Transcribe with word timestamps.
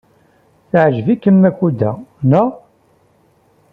Teɛjeb-ikem 0.69 1.37
Makuda, 1.41 1.91
naɣ? 2.29 2.49